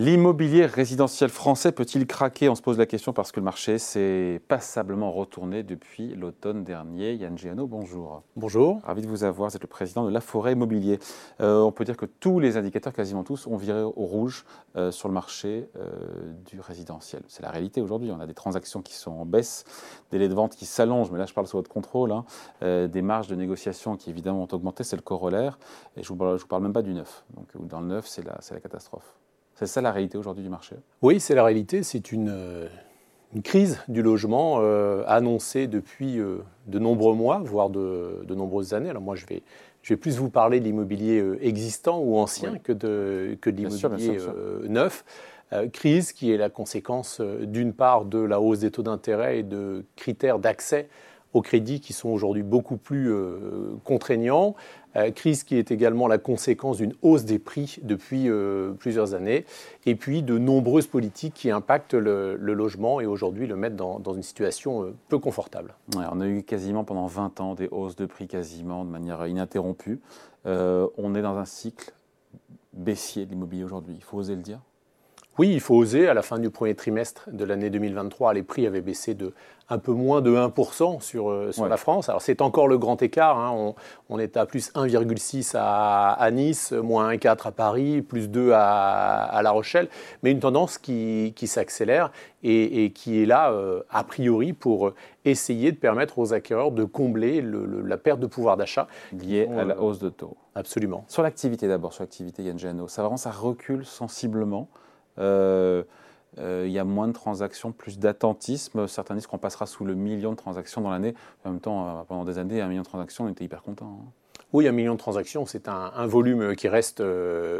L'immobilier 0.00 0.64
résidentiel 0.64 1.28
français 1.28 1.72
peut-il 1.72 2.06
craquer? 2.06 2.48
On 2.48 2.54
se 2.54 2.62
pose 2.62 2.78
la 2.78 2.86
question 2.86 3.12
parce 3.12 3.32
que 3.32 3.40
le 3.40 3.44
marché 3.44 3.78
s'est 3.78 4.40
passablement 4.46 5.10
retourné 5.10 5.64
depuis 5.64 6.14
l'automne 6.14 6.62
dernier. 6.62 7.14
Yann 7.14 7.36
Giano, 7.36 7.66
bonjour. 7.66 8.22
Bonjour. 8.36 8.80
Ravi 8.84 9.02
de 9.02 9.08
vous 9.08 9.24
avoir. 9.24 9.50
Vous 9.50 9.56
êtes 9.56 9.62
le 9.62 9.66
président 9.66 10.06
de 10.06 10.12
la 10.12 10.20
Forêt 10.20 10.52
Immobilier. 10.52 11.00
Euh, 11.40 11.62
on 11.62 11.72
peut 11.72 11.84
dire 11.84 11.96
que 11.96 12.06
tous 12.06 12.38
les 12.38 12.56
indicateurs, 12.56 12.92
quasiment 12.92 13.24
tous, 13.24 13.48
ont 13.48 13.56
viré 13.56 13.82
au 13.82 13.90
rouge 13.90 14.44
euh, 14.76 14.92
sur 14.92 15.08
le 15.08 15.14
marché 15.14 15.68
euh, 15.74 15.90
du 16.48 16.60
résidentiel. 16.60 17.22
C'est 17.26 17.42
la 17.42 17.50
réalité 17.50 17.80
aujourd'hui. 17.80 18.12
On 18.12 18.20
a 18.20 18.26
des 18.28 18.34
transactions 18.34 18.82
qui 18.82 18.94
sont 18.94 19.10
en 19.10 19.26
baisse, 19.26 19.64
des 20.12 20.18
délais 20.18 20.28
de 20.28 20.34
vente 20.34 20.54
qui 20.54 20.66
s'allongent, 20.66 21.10
mais 21.10 21.18
là 21.18 21.26
je 21.26 21.34
parle 21.34 21.48
sous 21.48 21.56
votre 21.56 21.70
contrôle, 21.70 22.12
hein. 22.12 22.24
des 22.60 23.02
marges 23.02 23.26
de 23.26 23.34
négociation 23.34 23.96
qui 23.96 24.10
évidemment 24.10 24.44
ont 24.44 24.54
augmenté, 24.54 24.84
c'est 24.84 24.94
le 24.94 25.02
corollaire. 25.02 25.58
Et 25.96 26.04
je 26.04 26.12
ne 26.12 26.16
vous, 26.16 26.46
parle 26.46 26.62
même 26.62 26.72
pas 26.72 26.82
du 26.82 26.94
neuf. 26.94 27.24
Donc 27.34 27.48
dans 27.66 27.80
le 27.80 27.88
neuf, 27.88 28.06
c'est 28.06 28.24
la, 28.24 28.38
la 28.48 28.60
catastrophe. 28.60 29.18
C'est 29.58 29.66
ça 29.66 29.80
la 29.80 29.90
réalité 29.90 30.16
aujourd'hui 30.16 30.44
du 30.44 30.50
marché 30.50 30.76
Oui, 31.02 31.18
c'est 31.18 31.34
la 31.34 31.42
réalité. 31.42 31.82
C'est 31.82 32.12
une, 32.12 32.28
euh, 32.28 32.68
crise 33.42 33.80
du 33.88 34.02
logement 34.02 34.58
euh, 34.60 35.02
annoncée 35.08 35.66
depuis 35.66 36.20
euh, 36.20 36.38
de 36.68 36.78
nombreux 36.78 37.14
mois, 37.14 37.42
voire 37.44 37.68
de, 37.68 38.24
nombreuses 38.30 38.72
années. 38.72 38.90
Alors 38.90 39.02
moi, 39.02 39.16
je 39.16 39.26
vais, 39.26 39.42
je 39.82 39.94
vais 39.94 39.96
plus 39.96 40.16
vous 40.16 40.30
parler 40.30 40.60
de 40.60 40.64
l'immobilier 40.64 41.24
existant 41.40 41.98
ou 41.98 42.18
ancien 42.18 42.58
que 42.58 42.70
de, 42.70 43.36
que 43.40 43.50
de 43.50 43.56
l'immobilier 43.56 44.18
neuf. 44.68 45.04
crise 45.72 46.12
qui 46.12 46.30
est 46.30 46.36
la 46.36 46.50
conséquence 46.50 47.20
d'une 47.20 47.72
part 47.72 48.04
de 48.04 48.20
la 48.20 48.40
hausse 48.40 48.60
des 48.60 48.70
taux 48.70 48.84
d'intérêt 48.84 49.40
et 49.40 49.42
de 49.42 49.84
critères 49.96 50.38
d'accès 50.38 50.88
au 51.32 51.42
crédit 51.42 51.80
qui 51.80 51.92
sont 51.92 52.10
aujourd'hui 52.10 52.44
beaucoup 52.44 52.76
plus 52.76 53.12
contraignants, 53.84 54.54
euh, 54.98 55.10
crise 55.10 55.44
qui 55.44 55.56
est 55.56 55.70
également 55.70 56.06
la 56.06 56.18
conséquence 56.18 56.78
d'une 56.78 56.94
hausse 57.02 57.24
des 57.24 57.38
prix 57.38 57.78
depuis 57.82 58.28
euh, 58.28 58.72
plusieurs 58.72 59.14
années, 59.14 59.44
et 59.86 59.94
puis 59.94 60.22
de 60.22 60.38
nombreuses 60.38 60.86
politiques 60.86 61.34
qui 61.34 61.50
impactent 61.50 61.94
le, 61.94 62.36
logement 62.36 63.00
et 63.00 63.06
aujourd'hui 63.06 63.46
le 63.46 63.56
mettent 63.56 63.76
dans, 63.76 64.14
une 64.14 64.22
situation 64.22 64.82
euh, 64.82 64.94
peu 65.08 65.18
confortable. 65.18 65.74
on 65.94 66.20
a 66.20 66.26
eu 66.26 66.42
quasiment 66.42 66.84
pendant 66.84 67.06
20 67.06 67.40
ans 67.40 67.54
des 67.54 67.68
hausses 67.70 67.96
de 67.96 68.06
prix 68.06 68.26
quasiment 68.26 68.84
de 68.84 68.90
manière 68.90 69.26
ininterrompue. 69.26 70.00
on 70.44 71.14
est 71.14 71.22
dans 71.22 71.36
un 71.36 71.44
cycle 71.44 71.92
baissier 72.72 73.26
de 73.26 73.30
l'immobilier 73.30 73.64
aujourd'hui, 73.64 73.94
il 73.96 74.02
faut 74.02 74.18
oser 74.18 74.34
le 74.34 74.42
dire 74.42 74.60
oui, 75.38 75.50
il 75.52 75.60
faut 75.60 75.76
oser. 75.76 76.08
À 76.08 76.14
la 76.14 76.22
fin 76.22 76.38
du 76.38 76.50
premier 76.50 76.74
trimestre 76.74 77.28
de 77.32 77.44
l'année 77.44 77.70
2023, 77.70 78.34
les 78.34 78.42
prix 78.42 78.66
avaient 78.66 78.80
baissé 78.80 79.14
de 79.14 79.32
un 79.70 79.78
peu 79.78 79.92
moins 79.92 80.20
de 80.22 80.34
1% 80.34 81.00
sur, 81.00 81.30
euh, 81.30 81.52
sur 81.52 81.68
la 81.68 81.76
France. 81.76 82.08
Alors 82.08 82.22
c'est 82.22 82.40
encore 82.40 82.68
le 82.68 82.78
grand 82.78 83.00
écart. 83.02 83.38
Hein. 83.38 83.74
On, 84.08 84.18
est 84.18 84.36
à 84.36 84.46
plus 84.46 84.72
1,6 84.72 85.54
à, 85.56 86.30
Nice, 86.30 86.72
moins 86.72 87.12
1,4 87.12 87.48
à 87.48 87.52
Paris, 87.52 88.02
plus 88.02 88.30
2 88.30 88.52
à, 88.54 89.40
La 89.42 89.50
Rochelle. 89.50 89.88
Mais 90.22 90.30
une 90.30 90.40
tendance 90.40 90.78
qui, 90.78 91.34
s'accélère 91.46 92.10
et, 92.42 92.92
qui 92.94 93.22
est 93.22 93.26
là, 93.26 93.52
euh, 93.52 93.82
a 93.90 94.04
priori, 94.04 94.54
pour 94.54 94.92
essayer 95.24 95.70
de 95.72 95.76
permettre 95.76 96.18
aux 96.18 96.32
acquéreurs 96.32 96.72
de 96.72 96.84
combler 96.84 97.42
la 97.42 97.98
perte 97.98 98.20
de 98.20 98.26
pouvoir 98.26 98.56
d'achat. 98.56 98.88
Liée 99.12 99.48
à 99.58 99.64
la 99.64 99.74
euh, 99.74 99.80
hausse 99.80 99.98
de 99.98 100.08
taux. 100.08 100.36
Absolument. 100.54 101.04
Sur 101.08 101.22
l'activité 101.22 101.68
d'abord, 101.68 101.92
sur 101.92 102.02
l'activité 102.02 102.42
Yann 102.42 102.58
Geno, 102.58 102.88
ça, 102.88 103.02
vraiment, 103.02 103.18
ça 103.18 103.30
recule 103.30 103.84
sensiblement. 103.84 104.68
Euh, 105.18 105.84
euh, 106.38 106.64
il 106.66 106.72
y 106.72 106.78
a 106.78 106.84
moins 106.84 107.08
de 107.08 107.12
transactions, 107.12 107.72
plus 107.72 107.98
d'attentisme. 107.98 108.86
Certains 108.86 109.14
disent 109.14 109.26
qu'on 109.26 109.38
passera 109.38 109.66
sous 109.66 109.84
le 109.84 109.94
million 109.94 110.32
de 110.32 110.36
transactions 110.36 110.80
dans 110.80 110.90
l'année. 110.90 111.14
En 111.44 111.50
même 111.50 111.60
temps, 111.60 111.88
euh, 111.88 112.02
pendant 112.04 112.24
des 112.24 112.38
années, 112.38 112.60
un 112.60 112.68
million 112.68 112.82
de 112.82 112.86
transactions, 112.86 113.24
on 113.24 113.28
était 113.28 113.44
hyper 113.44 113.62
content. 113.62 114.00
Hein. 114.02 114.12
Oui, 114.54 114.66
un 114.66 114.72
million 114.72 114.94
de 114.94 114.98
transactions, 114.98 115.44
c'est 115.44 115.68
un, 115.68 116.06
volume 116.06 116.56
qui 116.56 116.68
reste 116.68 117.02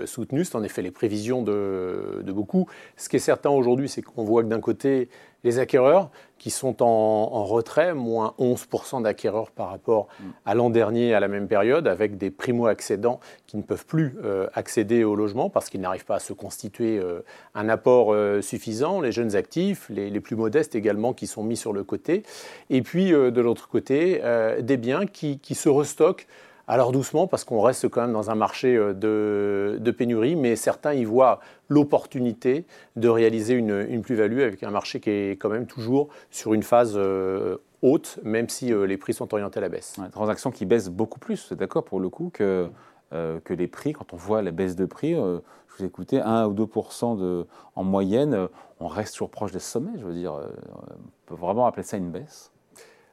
soutenu. 0.06 0.44
C'est 0.44 0.56
en 0.56 0.62
effet 0.62 0.80
les 0.80 0.90
prévisions 0.90 1.42
de, 1.42 2.22
beaucoup. 2.28 2.66
Ce 2.96 3.10
qui 3.10 3.16
est 3.16 3.20
certain 3.20 3.50
aujourd'hui, 3.50 3.90
c'est 3.90 4.00
qu'on 4.00 4.24
voit 4.24 4.42
que 4.42 4.48
d'un 4.48 4.60
côté, 4.60 5.10
les 5.44 5.58
acquéreurs 5.58 6.10
qui 6.38 6.50
sont 6.50 6.82
en, 6.82 7.44
retrait, 7.44 7.94
moins 7.94 8.34
11% 8.38 9.02
d'acquéreurs 9.02 9.50
par 9.50 9.70
rapport 9.70 10.08
à 10.46 10.54
l'an 10.54 10.70
dernier 10.70 11.14
à 11.14 11.20
la 11.20 11.28
même 11.28 11.48
période, 11.48 11.88
avec 11.88 12.16
des 12.16 12.30
primo-accédants 12.30 13.20
qui 13.46 13.56
ne 13.56 13.62
peuvent 13.62 13.86
plus 13.86 14.16
euh, 14.22 14.46
accéder 14.54 15.04
au 15.04 15.16
logement 15.16 15.50
parce 15.50 15.68
qu'ils 15.68 15.80
n'arrivent 15.80 16.04
pas 16.04 16.16
à 16.16 16.20
se 16.20 16.32
constituer 16.32 16.98
euh, 16.98 17.24
un 17.54 17.68
apport 17.68 18.12
euh, 18.12 18.40
suffisant, 18.40 19.00
les 19.00 19.10
jeunes 19.10 19.34
actifs, 19.34 19.88
les, 19.90 20.20
plus 20.20 20.36
modestes 20.36 20.74
également 20.74 21.12
qui 21.12 21.26
sont 21.26 21.42
mis 21.42 21.56
sur 21.56 21.72
le 21.72 21.84
côté, 21.84 22.22
et 22.70 22.82
puis 22.82 23.10
de 23.10 23.40
l'autre 23.40 23.68
côté, 23.68 24.20
des 24.60 24.76
biens 24.76 25.06
qui 25.06 25.54
se 25.54 25.68
restockent 25.68 26.26
alors 26.68 26.92
doucement, 26.92 27.26
parce 27.26 27.44
qu'on 27.44 27.62
reste 27.62 27.88
quand 27.88 28.02
même 28.02 28.12
dans 28.12 28.30
un 28.30 28.34
marché 28.34 28.76
euh, 28.76 28.92
de, 28.92 29.90
pénurie, 29.90 30.36
mais 30.36 30.54
certains 30.54 30.92
y 30.92 31.04
voient 31.04 31.40
l'opportunité 31.68 32.66
de 32.96 33.08
réaliser 33.08 33.54
une, 33.54 34.02
plus-value 34.02 34.40
avec 34.40 34.62
un 34.62 34.70
marché 34.70 35.00
qui 35.00 35.08
est 35.08 35.30
quand 35.38 35.48
même 35.48 35.66
toujours 35.66 36.08
sur 36.30 36.52
une 36.52 36.62
phase 36.62 36.92
euh, 36.96 37.56
haute, 37.80 38.18
même 38.22 38.50
si 38.50 38.70
euh, 38.72 38.86
les 38.86 38.98
prix 38.98 39.14
sont 39.14 39.32
orientés 39.32 39.58
à 39.58 39.62
la 39.62 39.70
baisse. 39.70 39.96
Ouais, 39.98 40.10
transactions 40.10 40.50
qui 40.50 40.66
baissent 40.66 40.90
beaucoup 40.90 41.18
plus, 41.18 41.54
d'accord, 41.54 41.84
pour 41.84 42.00
le 42.00 42.10
coup, 42.10 42.30
que, 42.32 42.68
les 43.48 43.66
prix. 43.66 43.94
Quand 43.94 44.12
on 44.12 44.16
voit 44.16 44.42
la 44.42 44.50
baisse 44.50 44.76
de 44.76 44.84
prix, 44.84 45.14
je 45.14 45.40
vous 45.78 45.84
écoutais, 45.86 46.20
1 46.20 46.48
ou 46.48 46.52
2% 46.52 47.18
de, 47.18 47.46
en 47.76 47.82
moyenne, 47.82 48.48
on 48.78 48.88
reste 48.88 49.14
toujours 49.14 49.30
proche 49.30 49.52
des 49.52 49.58
sommets, 49.58 49.98
je 49.98 50.04
veux 50.04 50.12
dire, 50.12 50.34
on 50.34 50.84
peut 51.24 51.34
vraiment 51.34 51.66
appeler 51.66 51.82
ça 51.82 51.96
une 51.96 52.10
baisse 52.10 52.52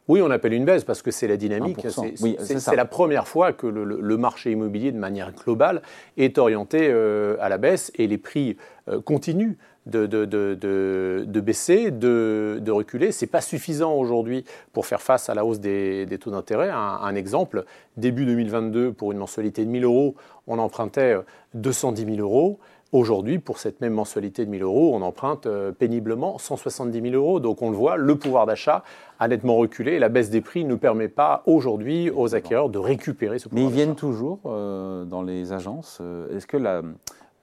oui, 0.07 0.21
on 0.21 0.29
appelle 0.29 0.53
une 0.53 0.65
baisse 0.65 0.83
parce 0.83 1.01
que 1.01 1.11
c'est 1.11 1.27
la 1.27 1.37
dynamique. 1.37 1.85
C'est 1.87 2.75
la 2.75 2.85
première 2.85 3.27
fois 3.27 3.53
que 3.53 3.67
le, 3.67 4.17
marché 4.17 4.51
immobilier, 4.51 4.91
de 4.91 4.99
manière 4.99 5.33
globale, 5.33 5.81
est 6.17 6.37
orienté 6.37 6.89
euh, 6.89 7.37
à 7.39 7.49
la 7.49 7.57
baisse 7.57 7.91
et 7.95 8.07
les 8.07 8.17
prix 8.17 8.57
euh, 8.87 9.01
continuent 9.01 9.55
de, 9.85 10.05
de, 10.05 11.39
baisser, 11.41 11.91
de, 11.91 12.71
reculer. 12.71 13.11
Ce 13.11 13.23
n'est 13.25 13.29
pas 13.29 13.41
suffisant 13.41 13.93
aujourd'hui 13.93 14.45
pour 14.73 14.85
faire 14.85 15.01
face 15.01 15.29
à 15.29 15.35
la 15.35 15.45
hausse 15.45 15.59
des, 15.59 16.07
taux 16.19 16.31
d'intérêt. 16.31 16.69
Un, 16.71 17.15
exemple, 17.15 17.65
début 17.97 18.25
2022, 18.25 18.93
pour 18.93 19.11
une 19.11 19.19
mensualité 19.19 19.63
de 19.65 19.69
1000 19.69 19.83
euros, 19.83 20.15
on 20.47 20.59
empruntait 20.59 21.17
210 21.53 22.03
euh, 22.03 22.15
000 22.15 22.19
euros. 22.19 22.59
Aujourd'hui, 22.91 23.39
pour 23.39 23.57
cette 23.57 23.81
même 23.81 23.93
mensualité 23.93 24.45
de 24.45 24.51
1000 24.51 24.63
euros, 24.63 24.95
on 24.95 25.01
emprunte 25.01 25.47
euh, 25.47 25.71
péniblement 25.71 26.37
170 26.37 27.01
000 27.01 27.15
euros. 27.15 27.39
Donc 27.39 27.61
on 27.61 27.69
le 27.69 27.75
voit, 27.75 27.97
le 27.97 28.15
pouvoir 28.15 28.45
d'achat 28.45 28.83
a 29.19 29.27
nettement 29.27 29.55
reculé 29.57 29.93
et 29.93 29.99
la 29.99 30.09
baisse 30.09 30.29
des 30.29 30.41
prix 30.41 30.65
ne 30.65 30.75
permet 30.75 31.07
pas 31.07 31.43
aujourd'hui 31.45 32.09
aux 32.09 32.35
acquéreurs 32.35 32.69
de 32.69 32.77
récupérer 32.77 33.39
ce 33.39 33.49
pouvoir 33.49 33.65
Mais 33.65 33.69
ils 33.69 33.75
viennent 33.75 33.95
toujours 33.95 34.39
euh, 34.45 35.03
dans 35.03 35.23
les 35.23 35.51
agences. 35.51 35.97
Euh, 36.01 36.35
est-ce 36.35 36.47
que 36.47 36.57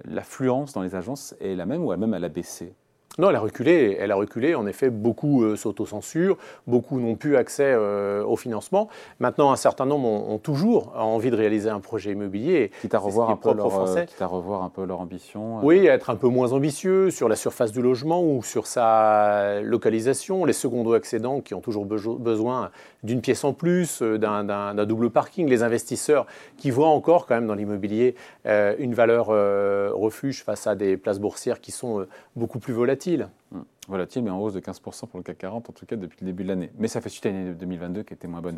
l'affluence 0.05 0.73
dans 0.73 0.83
les 0.83 0.95
agences 0.95 1.35
est 1.41 1.55
la 1.55 1.67
même 1.67 1.85
ou 1.85 1.95
même 1.97 2.15
elle 2.15 2.25
a 2.25 2.29
baissé? 2.29 2.73
Non, 3.19 3.29
elle 3.29 3.37
a 3.37 3.41
reculé. 3.41 3.97
Elle 4.01 4.11
a 4.11 4.15
reculé. 4.15 4.55
En 4.55 4.67
effet, 4.67 4.89
beaucoup 4.89 5.45
euh, 5.45 5.57
s'autocensurent, 5.57 6.39
beaucoup 6.67 6.99
n'ont 6.99 7.15
plus 7.15 7.37
accès 7.37 7.73
euh, 7.75 8.25
au 8.25 8.37
financement. 8.37 8.89
Maintenant, 9.21 9.53
un 9.53 9.57
certain 9.57 9.85
nombre 9.85 10.09
ont, 10.09 10.39
toujours 10.39 10.93
envie 10.97 11.31
de 11.31 11.37
réaliser 11.37 11.69
un 11.69 11.81
projet 11.81 12.13
immobilier. 12.13 12.71
Quitte 12.81 12.95
à 12.95 12.99
revoir, 12.99 13.31
un 13.31 13.37
peu, 13.37 13.53
leur, 13.53 13.89
euh, 13.89 14.05
quitte 14.05 14.23
à 14.23 14.27
revoir 14.27 14.63
un 14.63 14.71
peu 14.71 14.85
leur 14.85 15.01
ambition. 15.01 15.59
Oui, 15.63 15.87
être 15.87 16.09
un 16.09 16.17
peu 16.17 16.29
moins 16.29 16.53
ambitieux 16.53 17.11
sur 17.11 17.29
la 17.29 17.37
surface 17.37 17.71
du 17.71 17.83
logement 17.83 18.23
ou 18.23 18.43
sur 18.43 18.67
sa 18.67 19.61
localisation. 19.61 20.45
Les 20.47 20.55
secondos 20.55 20.95
accédants 20.95 21.41
qui 21.41 21.55
ont 21.55 21.61
toujours 21.61 21.85
besoin 21.85 22.71
d'une 23.03 23.21
pièce 23.21 23.45
en 23.45 23.53
plus, 23.53 24.03
d'un 24.03 24.75
double 24.87 25.11
parking. 25.11 25.49
Les 25.49 25.63
investisseurs 25.63 26.27
qui 26.57 26.71
voient 26.71 26.89
encore 26.89 27.27
quand 27.27 27.35
même 27.35 27.47
dans 27.47 27.55
l'immobilier 27.55 28.15
une 28.45 28.95
valeur 28.95 29.27
refuge 29.27 30.43
face 30.43 30.67
à 30.67 30.75
des 30.75 30.97
places 30.97 31.19
boursières 31.19 31.61
qui 31.61 31.73
sont 31.73 32.07
beaucoup 32.37 32.59
plus 32.59 32.73
volatiles 32.73 33.02
volatile. 33.03 33.29
Hmm. 33.51 33.63
Volatile, 33.89 34.23
mais 34.23 34.31
en 34.31 34.41
hausse 34.41 34.55
de 34.55 34.61
15% 34.61 35.09
pour 35.09 35.19
le 35.19 35.25
CAC 35.25 35.39
40, 35.39 35.71
en 35.71 35.73
tout 35.73 35.87
cas 35.87 35.97
depuis 35.97 36.19
le 36.21 36.27
début 36.27 36.45
de 36.45 36.49
l'année. 36.49 36.71
Mais 36.79 36.89
ça 36.89 37.01
fait 37.01 37.09
suite 37.09 37.27
à 37.27 37.31
l'année 37.31 37.53
2022 37.53 38.05
qui 38.05 38.15
était 38.15 38.29
moins 38.29 38.41
bonne. 38.41 38.57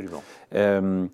Euh, 0.54 1.06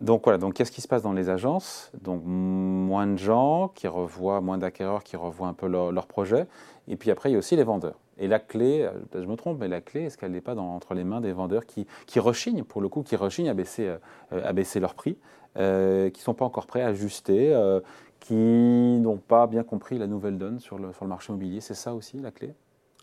donc 0.00 0.24
voilà, 0.24 0.38
donc 0.38 0.54
qu'est-ce 0.54 0.72
qui 0.72 0.80
se 0.80 0.88
passe 0.88 1.02
dans 1.02 1.12
les 1.12 1.30
agences? 1.30 1.90
Donc 2.02 2.22
moins 2.24 3.06
de 3.06 3.16
gens 3.16 3.68
qui 3.68 3.88
revoient, 3.88 4.40
moins 4.40 4.58
d'acquéreurs 4.58 5.02
qui 5.02 5.16
revoient 5.16 5.48
un 5.48 5.54
peu 5.54 5.66
leur, 5.66 5.92
leur, 5.92 6.06
projet. 6.06 6.46
Et 6.88 6.96
puis 6.96 7.10
après, 7.10 7.30
il 7.30 7.32
y 7.32 7.36
a 7.36 7.38
aussi 7.38 7.56
les 7.56 7.64
vendeurs. 7.64 7.98
Et 8.18 8.28
la 8.28 8.38
clé, 8.38 8.82
euh, 8.82 8.92
je 9.14 9.26
me 9.26 9.36
trompe, 9.36 9.58
mais 9.60 9.68
la 9.68 9.80
clé, 9.80 10.02
est-ce 10.02 10.18
qu'elle 10.18 10.32
n'est 10.32 10.42
pas 10.42 10.54
dans, 10.54 10.74
entre 10.74 10.94
les 10.94 11.04
mains 11.04 11.20
des 11.20 11.32
vendeurs 11.32 11.64
qui, 11.64 11.86
qui, 12.06 12.20
rechignent, 12.20 12.64
pour 12.64 12.82
le 12.82 12.88
coup, 12.88 13.02
qui 13.02 13.16
rechignent 13.16 13.48
à 13.48 13.54
baisser, 13.54 13.88
euh, 13.88 14.44
à 14.44 14.52
baisser 14.52 14.78
leur 14.78 14.94
prix, 14.94 15.16
euh, 15.56 16.10
qui 16.10 16.20
ne 16.20 16.24
sont 16.24 16.34
pas 16.34 16.44
encore 16.44 16.66
prêts 16.66 16.82
à 16.82 16.88
ajuster, 16.88 17.54
qui 18.22 18.34
n'ont 18.34 19.18
pas 19.18 19.46
bien 19.48 19.64
compris 19.64 19.98
la 19.98 20.06
nouvelle 20.06 20.38
donne 20.38 20.60
sur 20.60 20.78
le, 20.78 20.90
marché 21.06 21.30
immobilier. 21.30 21.60
C'est 21.60 21.74
ça 21.74 21.92
aussi 21.92 22.18
la 22.18 22.30
clé? 22.30 22.54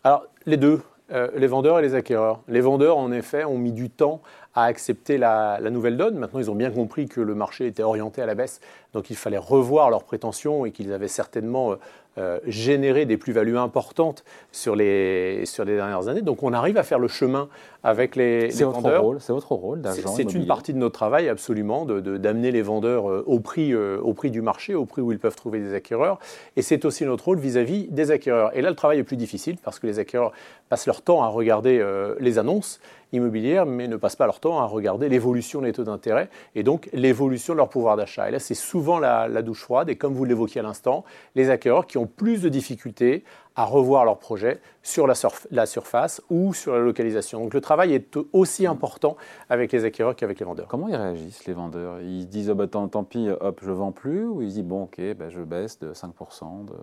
Alors, 0.02 0.24
les 0.46 0.56
deux. 0.56 0.80
Euh, 1.12 1.28
les 1.34 1.48
vendeurs 1.48 1.78
et 1.78 1.82
les 1.82 1.94
acquéreurs. 1.94 2.40
Les 2.46 2.60
vendeurs, 2.60 2.96
en 2.96 3.10
effet, 3.10 3.44
ont 3.44 3.58
mis 3.58 3.72
du 3.72 3.90
temps 3.90 4.22
à 4.54 4.64
accepter 4.64 5.18
la, 5.18 5.60
nouvelle 5.70 5.96
donne. 5.96 6.18
Maintenant, 6.18 6.40
ils 6.40 6.50
ont 6.50 6.54
bien 6.54 6.70
compris 6.70 7.06
que 7.06 7.20
le 7.20 7.34
marché 7.34 7.66
était 7.66 7.82
orienté 7.82 8.20
à 8.20 8.26
la 8.26 8.34
baisse, 8.34 8.60
donc 8.92 9.10
il 9.10 9.16
fallait 9.16 9.38
revoir 9.38 9.90
leurs 9.90 10.04
prétentions 10.04 10.66
et 10.66 10.72
qu'ils 10.72 10.92
avaient 10.92 11.08
certainement 11.08 11.72
euh, 11.72 11.76
euh, 12.18 12.40
généré 12.44 13.06
des 13.06 13.16
plus-values 13.16 13.56
importantes 13.56 14.24
sur 14.50 14.74
les, 14.74 15.46
sur 15.46 15.64
les 15.64 15.76
dernières 15.76 16.08
années. 16.08 16.22
Donc 16.22 16.42
on 16.42 16.52
arrive 16.52 16.76
à 16.76 16.82
faire 16.82 16.98
le 16.98 17.06
chemin 17.06 17.48
avec 17.84 18.16
les, 18.16 18.48
les 18.48 18.64
vendeurs. 18.64 19.14
C'est 19.20 19.32
votre 19.32 19.52
rôle 19.52 19.80
d'agent 19.80 20.08
C'est 20.08 20.34
une 20.34 20.44
partie 20.44 20.72
de 20.72 20.78
notre 20.78 20.94
travail, 20.94 21.28
absolument, 21.28 21.86
d'amener 21.86 22.48
de, 22.48 22.52
les 22.52 22.62
vendeurs 22.62 23.08
euh, 23.08 23.22
au 23.26 23.38
prix, 23.38 23.72
euh, 23.72 24.00
au 24.02 24.12
prix 24.12 24.32
du 24.32 24.42
marché, 24.42 24.74
au 24.74 24.86
prix 24.86 25.00
où 25.00 25.12
ils 25.12 25.20
peuvent 25.20 25.36
trouver 25.36 25.60
des 25.60 25.72
acquéreurs. 25.72 26.18
Et 26.56 26.62
c'est 26.62 26.84
aussi 26.84 27.04
notre 27.04 27.26
rôle 27.26 27.38
vis-à-vis 27.38 27.86
des 27.86 28.10
acquéreurs. 28.10 28.50
Et 28.56 28.60
là, 28.60 28.70
le 28.70 28.76
travail 28.76 28.98
est 28.98 29.04
plus 29.04 29.16
difficile 29.16 29.56
parce 29.62 29.78
que 29.78 29.86
les 29.86 30.00
acquéreurs 30.00 30.32
passent 30.68 30.86
leur 30.86 31.02
temps 31.02 31.22
à 31.22 31.28
regarder 31.28 31.82
les 32.18 32.38
annonces 32.38 32.80
immobilières, 33.12 33.66
mais 33.66 33.88
ne 33.88 33.96
passent 33.96 34.16
pas 34.16 34.26
leur 34.26 34.40
temps 34.40 34.60
à 34.60 34.64
regarder 34.64 35.08
l'évolution 35.08 35.60
des 35.60 35.72
taux 35.72 35.84
d'intérêt 35.84 36.28
et 36.54 36.62
donc 36.62 36.88
l'évolution 36.92 37.54
de 37.54 37.58
leur 37.58 37.68
pouvoir 37.68 37.96
d'achat. 37.96 38.28
Et 38.28 38.32
là, 38.32 38.38
c'est 38.38 38.54
souvent 38.54 38.98
la, 38.98 39.28
douche 39.42 39.62
froide. 39.62 39.88
Et 39.88 39.96
comme 39.96 40.14
vous 40.14 40.24
l'évoquiez 40.24 40.60
à 40.60 40.64
l'instant, 40.64 41.04
les 41.34 41.50
acquéreurs 41.50 41.86
qui 41.86 41.98
ont 41.98 42.06
plus 42.06 42.42
de 42.42 42.48
difficultés 42.48 43.24
à 43.56 43.64
revoir 43.64 44.04
leur 44.04 44.18
projet 44.18 44.60
sur 44.82 45.06
la, 45.06 45.14
la, 45.50 45.66
surface 45.66 46.22
ou 46.30 46.54
sur 46.54 46.72
la 46.72 46.78
localisation. 46.78 47.40
Donc 47.40 47.52
le 47.52 47.60
travail 47.60 47.94
est 47.94 48.16
aussi 48.32 48.66
important 48.66 49.16
avec 49.48 49.72
les 49.72 49.84
acquéreurs 49.84 50.14
qu'avec 50.14 50.38
les 50.38 50.46
vendeurs. 50.46 50.68
Comment 50.68 50.88
ils 50.88 50.96
réagissent 50.96 51.44
les 51.46 51.52
vendeurs? 51.52 52.00
Ils 52.00 52.28
disent 52.28 52.50
oh 52.50 52.54
bah, 52.54 52.68
tant, 52.68 52.88
pis, 53.04 53.28
hop, 53.28 53.60
je 53.62 53.70
vends 53.70 53.92
plus? 53.92 54.24
Ou 54.24 54.42
ils 54.42 54.48
disent 54.48 54.62
bon 54.62 54.84
ok, 54.84 55.00
bah, 55.14 55.28
je 55.30 55.40
baisse 55.40 55.78
de 55.80 55.92
5%, 55.92 56.66
de 56.66 56.74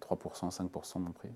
3%, 0.00 0.56
5% 0.56 0.98
mon 1.00 1.10
prix? 1.10 1.30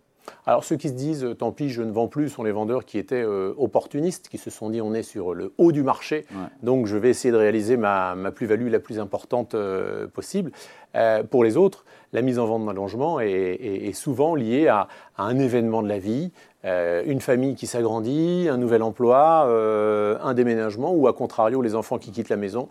Alors 0.47 0.65
ceux 0.65 0.77
qui 0.77 0.89
se 0.89 0.95
disent 0.95 1.27
tant 1.39 1.53
pis, 1.53 1.71
je 1.71 1.83
ne 1.83 1.91
vends 1.91 2.09
plus 2.09 2.29
sont 2.29 2.43
les 2.43 2.53
vendeurs 2.53 2.85
qui 2.85 2.99
étaient 2.99 3.23
euh, 3.23 3.55
opportunistes, 3.57 4.29
qui 4.29 4.39
se 4.39 4.51
sont 4.51 4.71
dit 4.71 4.81
on 4.81 4.95
est 4.95 5.03
sur 5.03 5.35
le 5.35 5.53
haut 5.59 5.73
du 5.73 5.83
marché, 5.83 6.27
donc 6.63 6.87
je 6.87 6.97
vais 6.97 7.11
essayer 7.11 7.33
de 7.33 7.37
réaliser 7.37 7.77
ma, 7.77 8.15
plus-value 8.35 8.69
la 8.69 8.81
plus 8.81 8.99
importante 8.99 9.55
euh, 9.55 10.07
possible. 10.07 10.53
Euh, 10.97 11.23
pour 11.23 11.45
les 11.45 11.57
autres, 11.57 11.85
la 12.13 12.23
mise 12.23 12.39
en 12.39 12.47
vente 12.47 12.65
d'un 12.65 12.73
logement 12.73 13.21
est, 13.21 13.93
souvent 13.93 14.35
liée 14.35 14.69
à, 14.69 14.89
un 15.19 15.39
événement 15.39 15.83
de 15.83 15.89
la 15.89 15.99
vie, 15.99 16.31
euh, 16.65 17.03
une 17.07 17.21
famille 17.21 17.55
qui 17.55 17.67
s'agrandit, 17.67 18.49
un 18.51 18.57
nouvel 18.57 18.83
emploi, 18.83 19.45
euh, 19.47 20.17
un 20.23 20.35
déménagement, 20.35 20.93
ou 20.93 21.09
à 21.09 21.13
contrario, 21.13 21.63
les 21.63 21.75
enfants 21.75 21.99
qui 21.99 22.13
quittent 22.13 22.29
la 22.29 22.37
maison, 22.37 22.69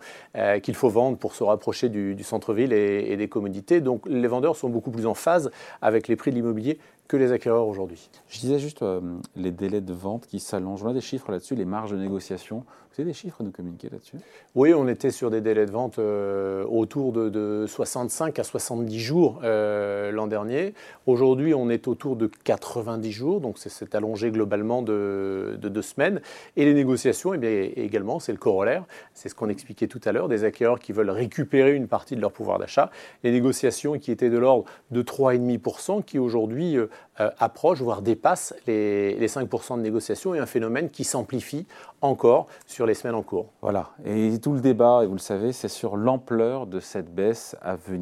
qu'il 0.62 0.74
faut 0.74 0.88
vendre 0.88 1.16
pour 1.16 1.34
se 1.34 1.44
rapprocher 1.44 1.88
du, 1.88 2.22
centre-ville 2.22 2.72
et, 2.72 3.12
et, 3.12 3.16
des 3.16 3.28
commodités. 3.28 3.80
Donc 3.80 4.02
les 4.06 4.28
vendeurs 4.28 4.56
sont 4.56 4.68
beaucoup 4.68 4.90
plus 4.90 5.06
en 5.06 5.14
phase 5.14 5.50
avec 5.80 6.08
les 6.08 6.16
prix 6.16 6.30
de 6.30 6.36
l'immobilier 6.36 6.78
que 7.08 7.16
les 7.16 7.30
acquéreurs 7.30 7.68
aujourd'hui. 7.68 8.10
Je 8.28 8.40
disais 8.40 8.58
juste 8.58 8.84
les 9.36 9.52
délais 9.52 9.80
de 9.80 9.92
vente 9.92 10.26
qui 10.26 10.40
s'allongent. 10.40 10.82
On 10.82 10.88
a 10.88 10.92
des 10.92 11.00
chiffres 11.00 11.30
là-dessus, 11.30 11.54
les 11.54 11.64
marges 11.64 11.92
de 11.92 11.96
négociation. 11.96 12.64
Vous 12.90 13.02
avez 13.02 13.10
des 13.10 13.14
chiffres 13.14 13.40
à 13.40 13.44
nous 13.44 13.52
communiquer 13.52 13.88
là-dessus? 13.90 14.16
Oui, 14.56 14.74
on 14.74 14.88
était 14.88 15.10
sur 15.10 15.30
des 15.30 15.40
délais 15.40 15.66
de 15.66 15.70
vente 15.70 15.98
autour 15.98 17.12
de, 17.12 17.28
de 17.28 17.66
65 17.68 18.10
à 18.20 18.44
70 18.44 18.98
jours 18.98 19.40
euh, 19.44 20.10
l'an 20.10 20.26
dernier. 20.26 20.72
Aujourd'hui, 21.06 21.52
on 21.52 21.68
est 21.68 21.86
autour 21.86 22.16
de 22.16 22.30
90 22.44 23.12
jours, 23.12 23.40
donc 23.40 23.58
c'est 23.58 23.94
allongé 23.94 24.30
globalement 24.30 24.80
de, 24.80 25.58
deux 25.60 25.82
semaines. 25.82 26.22
Et 26.56 26.64
les 26.64 26.72
négociations, 26.72 27.34
eh 27.34 27.38
bien, 27.38 27.50
également, 27.76 28.18
c'est 28.18 28.32
le 28.32 28.38
corollaire. 28.38 28.84
C'est 29.12 29.28
ce 29.28 29.34
qu'on 29.34 29.50
expliquait 29.50 29.86
tout 29.86 30.00
à 30.04 30.12
l'heure, 30.12 30.28
des 30.28 30.44
acquéreurs 30.44 30.78
qui 30.78 30.92
veulent 30.92 31.10
récupérer 31.10 31.74
une 31.74 31.88
partie 31.88 32.16
de 32.16 32.20
leur 32.22 32.32
pouvoir 32.32 32.58
d'achat. 32.58 32.90
Les 33.22 33.32
négociations 33.32 33.98
qui 33.98 34.10
étaient 34.10 34.30
de 34.30 34.38
l'ordre 34.38 34.64
de 34.90 35.02
3,5%, 35.02 36.02
qui 36.02 36.18
aujourd'hui 36.18 36.78
euh, 36.78 36.86
euh, 37.20 37.30
approchent, 37.38 37.82
voire 37.82 38.00
dépassent 38.00 38.54
les, 38.66 39.14
les 39.16 39.28
5% 39.28 39.76
de 39.76 39.82
négociations, 39.82 40.34
et 40.34 40.38
un 40.38 40.46
phénomène 40.46 40.88
qui 40.88 41.04
s'amplifie 41.04 41.66
encore 42.00 42.46
sur 42.66 42.86
les 42.86 42.94
semaines 42.94 43.16
en 43.16 43.22
cours. 43.22 43.52
Voilà, 43.60 43.90
et 44.04 44.38
tout 44.40 44.52
le 44.52 44.60
débat, 44.60 45.00
et 45.02 45.06
vous 45.06 45.14
le 45.14 45.18
savez, 45.18 45.52
c'est 45.52 45.68
sur 45.68 45.96
l'ampleur 45.96 46.66
de 46.66 46.80
cette 46.80 47.14
baisse 47.14 47.56
à 47.60 47.76
venir. 47.76 47.95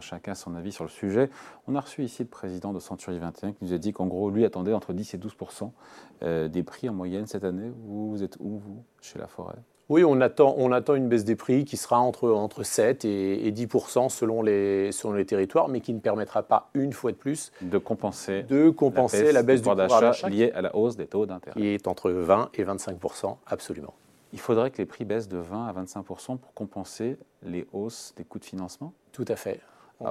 Chacun 0.00 0.32
a 0.32 0.34
son 0.34 0.54
avis 0.54 0.72
sur 0.72 0.84
le 0.84 0.90
sujet. 0.90 1.30
On 1.66 1.74
a 1.74 1.80
reçu 1.80 2.02
ici 2.04 2.22
le 2.22 2.28
président 2.28 2.72
de 2.72 2.80
Century 2.80 3.18
21 3.18 3.52
qui 3.52 3.64
nous 3.64 3.72
a 3.72 3.78
dit 3.78 3.92
qu'en 3.92 4.06
gros, 4.06 4.30
lui 4.30 4.44
attendait 4.44 4.72
entre 4.72 4.92
10 4.92 5.14
et 5.14 5.18
12 5.18 5.36
euh, 6.22 6.48
des 6.48 6.62
prix 6.62 6.88
en 6.88 6.94
moyenne 6.94 7.26
cette 7.26 7.44
année. 7.44 7.70
Vous, 7.84 8.22
êtes 8.22 8.36
où, 8.40 8.58
vous, 8.58 8.84
chez 9.00 9.18
La 9.18 9.26
Forêt? 9.26 9.56
Oui, 9.88 10.02
on 10.04 10.20
attend, 10.20 10.54
on 10.58 10.72
attend 10.72 10.96
une 10.96 11.08
baisse 11.08 11.24
des 11.24 11.36
prix 11.36 11.64
qui 11.64 11.76
sera 11.76 12.00
entre, 12.00 12.30
entre 12.30 12.64
7 12.64 13.04
et, 13.04 13.52
10 13.52 13.68
selon 14.08 14.42
les, 14.42 14.90
selon 14.90 15.12
les 15.14 15.24
territoires, 15.24 15.68
mais 15.68 15.80
qui 15.80 15.94
ne 15.94 16.00
permettra 16.00 16.42
pas, 16.42 16.70
une 16.74 16.92
fois 16.92 17.12
de 17.12 17.16
plus, 17.16 17.52
de 17.62 17.78
compenser, 17.78 18.42
de 18.42 18.70
compenser 18.70 19.30
la 19.30 19.44
baisse, 19.44 19.62
du 19.62 19.68
pouvoir 19.68 20.00
d'achat 20.00 20.28
liée 20.28 20.50
à 20.56 20.62
la 20.62 20.74
hausse 20.74 20.96
des 20.96 21.06
taux 21.06 21.24
d'intérêt. 21.24 21.60
Qui 21.60 21.68
est 21.68 21.86
entre 21.86 22.10
20 22.10 22.50
et 22.54 22.64
25 22.64 22.98
absolument. 23.46 23.94
Il 24.36 24.40
faudrait 24.40 24.70
que 24.70 24.76
les 24.76 24.84
prix 24.84 25.06
baissent 25.06 25.28
de 25.28 25.38
20 25.38 25.66
à 25.66 25.72
25% 25.72 26.36
pour 26.36 26.52
compenser 26.52 27.16
les 27.42 27.66
hausses 27.72 28.12
des 28.18 28.24
coûts 28.24 28.38
de 28.38 28.44
financement? 28.44 28.92
Tout 29.12 29.24
à 29.28 29.34
fait. 29.34 29.60
On, 29.98 30.04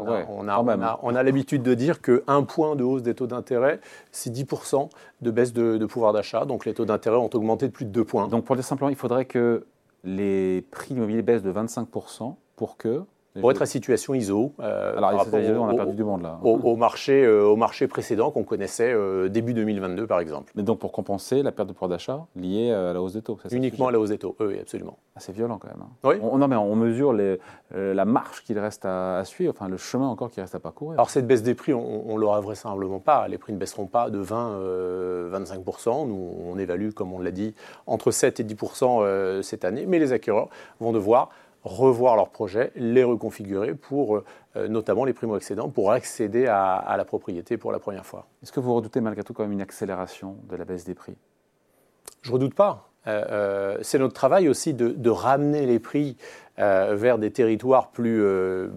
ah 0.48 0.56
a, 0.56 1.00
on, 1.04 1.16
a, 1.16 1.22
l'habitude 1.22 1.62
de 1.62 1.76
dire 1.76 2.02
qu'un 2.02 2.42
point 2.42 2.76
de 2.76 2.84
hausse 2.84 3.04
des 3.04 3.14
taux 3.14 3.28
d'intérêt, 3.28 3.80
c'est 4.12 4.32
10% 4.34 4.90
de 5.22 5.30
baisse 5.30 5.54
de, 5.54 5.86
pouvoir 5.86 6.12
d'achat. 6.12 6.46
Donc 6.46 6.66
les 6.66 6.74
taux 6.74 6.86
d'intérêt 6.86 7.18
ont 7.18 7.30
augmenté 7.36 7.68
de 7.68 7.72
plus 7.72 7.86
de 7.86 7.92
2 7.92 8.04
points. 8.04 8.28
Donc 8.28 8.46
pour 8.46 8.56
dire 8.56 8.66
simplement, 8.66 8.90
il 8.90 8.96
faudrait 8.96 9.26
que 9.26 9.68
les 10.04 10.64
prix 10.72 10.96
immobiliers 10.96 11.22
baissent 11.22 11.44
de 11.44 11.54
25% 11.54 12.34
pour 12.56 12.78
que 12.78 13.04
pour 13.40 13.52
être 13.52 13.62
à 13.62 13.66
situation 13.66 14.14
ISO, 14.14 14.54
euh, 14.60 14.98
Alors, 14.98 15.14
on 15.14 15.70
a 15.70 15.76
perdu 15.76 15.94
du 15.94 16.04
monde 16.04 16.22
là. 16.22 16.40
Au, 16.44 16.76
marché, 16.76 17.26
euh, 17.26 17.44
au 17.44 17.56
marché 17.56 17.88
précédent 17.88 18.32
qu'on 18.32 18.44
connaissait 18.44 18.94
euh, 18.94 19.28
début 19.30 19.54
2022 19.54 20.08
par 20.08 20.20
exemple. 20.20 20.52
Mais 20.56 20.64
donc 20.64 20.80
pour 20.80 20.92
compenser 20.92 21.44
la 21.44 21.52
perte 21.52 21.68
de 21.68 21.74
pouvoir 21.74 21.90
d'achat 21.90 22.26
liée 22.36 22.72
à 22.72 22.94
la 22.94 23.02
hausse 23.02 23.14
des 23.14 23.22
taux 23.22 23.38
Uniquement 23.52 23.88
à 23.88 23.92
la 23.92 24.00
hausse 24.00 24.10
des 24.10 24.18
taux, 24.18 24.36
oui, 24.40 24.60
absolument. 24.60 24.98
Ah, 25.16 25.20
c'est 25.20 25.34
violent 25.34 25.58
quand 25.58 25.68
même. 25.68 25.82
Hein. 25.82 25.90
Oui. 26.04 26.16
On, 26.22 26.38
non, 26.38 26.48
mais 26.48 26.56
on 26.56 26.76
mesure 26.76 27.14
les, 27.14 27.40
la 27.74 28.06
marche 28.06 28.44
qu'il 28.44 28.58
reste 28.60 28.86
à, 28.86 29.24
suivre, 29.26 29.54
enfin 29.56 29.70
le 29.70 29.78
chemin 29.78 30.08
encore 30.08 30.30
qui 30.30 30.40
reste 30.40 30.56
à 30.56 30.60
parcourir. 30.60 30.98
Alors 30.98 31.10
cette 31.10 31.28
baisse 31.28 31.44
des 31.44 31.56
prix, 31.56 31.74
on 31.74 32.14
ne 32.14 32.20
l'aura 32.20 32.40
vraisemblablement 32.40 33.00
pas. 33.00 33.28
Les 33.28 33.38
prix 33.38 33.54
ne 33.54 33.58
baisseront 33.58 33.88
pas 33.88 34.10
de 34.10 34.24
20-25%. 34.24 36.08
Nous, 36.08 36.36
on 36.46 36.58
évalue, 36.58 36.92
comme 36.92 37.14
on 37.14 37.20
l'a 37.20 37.32
dit, 37.32 37.54
entre 37.88 38.12
7 38.12 38.40
et 38.40 38.44
10% 38.44 39.42
cette 39.42 39.66
année. 39.66 39.86
Mais 39.88 40.00
les 40.00 40.14
acquéreurs 40.14 40.50
vont 40.80 40.92
devoir 40.92 41.30
revoir 41.66 42.16
leurs 42.16 42.30
projets, 42.30 42.72
les 42.76 43.04
reconfigurer 43.04 43.74
pour 43.74 44.22
euh, 44.56 44.68
notamment 44.68 45.04
les 45.04 45.14
primo-accédants 45.14 45.70
pour 45.70 45.92
accéder 45.92 46.46
à, 46.46 46.96
la 46.96 47.06
propriété 47.06 47.58
pour 47.58 47.72
la 47.72 47.80
première 47.80 48.06
fois. 48.06 48.28
Est-ce 48.44 48.52
que 48.52 48.60
vous 48.60 48.74
redoutez 48.74 49.02
malgré 49.02 49.24
tout 49.24 49.34
quand 49.34 49.44
même 49.44 49.52
une 49.52 49.62
accélération 49.62 50.38
de 50.48 50.56
la 50.56 50.64
baisse 50.64 50.86
des 50.86 50.94
prix? 50.94 51.16
Je 52.22 52.30
ne 52.30 52.36
redoute 52.36 52.54
pas. 52.54 52.90
Euh, 53.08 53.24
euh, 53.30 53.78
c'est 53.82 54.00
notre 54.00 54.14
travail 54.14 54.50
aussi 54.50 54.74
de, 54.74 55.10
ramener 55.10 55.66
les 55.66 55.80
prix 55.80 56.18
vers 56.58 57.18
des 57.18 57.32
territoires 57.32 57.90
plus, 57.90 58.24